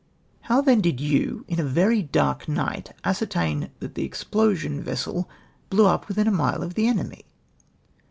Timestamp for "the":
3.93-4.03, 6.73-6.87